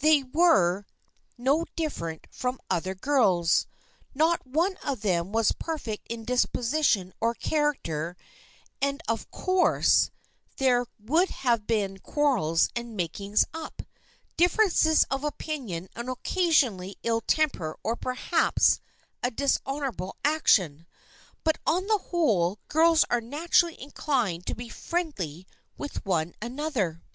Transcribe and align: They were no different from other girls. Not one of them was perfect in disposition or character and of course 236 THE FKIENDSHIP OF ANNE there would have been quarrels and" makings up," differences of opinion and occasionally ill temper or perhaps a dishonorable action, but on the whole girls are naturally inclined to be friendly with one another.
They 0.00 0.22
were 0.24 0.84
no 1.38 1.64
different 1.74 2.26
from 2.30 2.60
other 2.68 2.94
girls. 2.94 3.66
Not 4.14 4.46
one 4.46 4.76
of 4.82 5.00
them 5.00 5.32
was 5.32 5.52
perfect 5.52 6.06
in 6.08 6.26
disposition 6.26 7.14
or 7.18 7.32
character 7.34 8.14
and 8.82 9.00
of 9.08 9.30
course 9.30 10.10
236 10.58 10.58
THE 10.58 10.64
FKIENDSHIP 10.64 10.66
OF 10.66 10.66
ANNE 10.66 10.66
there 10.66 11.14
would 11.22 11.30
have 11.30 11.66
been 11.66 11.98
quarrels 12.00 12.68
and" 12.76 12.94
makings 12.98 13.46
up," 13.54 13.80
differences 14.36 15.04
of 15.04 15.24
opinion 15.24 15.88
and 15.96 16.10
occasionally 16.10 16.96
ill 17.02 17.22
temper 17.22 17.74
or 17.82 17.96
perhaps 17.96 18.80
a 19.22 19.30
dishonorable 19.30 20.14
action, 20.22 20.86
but 21.42 21.56
on 21.66 21.86
the 21.86 21.96
whole 22.10 22.58
girls 22.68 23.06
are 23.08 23.22
naturally 23.22 23.80
inclined 23.80 24.44
to 24.44 24.54
be 24.54 24.68
friendly 24.68 25.46
with 25.78 26.04
one 26.04 26.34
another. 26.42 27.02